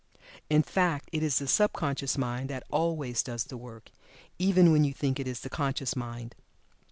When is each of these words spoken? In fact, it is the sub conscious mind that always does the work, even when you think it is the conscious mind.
In 0.49 0.63
fact, 0.63 1.09
it 1.11 1.21
is 1.21 1.37
the 1.37 1.47
sub 1.47 1.73
conscious 1.73 2.17
mind 2.17 2.49
that 2.49 2.63
always 2.71 3.21
does 3.21 3.43
the 3.43 3.55
work, 3.55 3.91
even 4.39 4.71
when 4.71 4.83
you 4.83 4.93
think 4.95 5.19
it 5.19 5.27
is 5.27 5.41
the 5.41 5.49
conscious 5.51 5.95
mind. 5.95 6.33